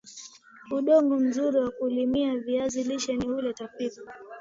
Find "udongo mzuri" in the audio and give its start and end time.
0.71-1.57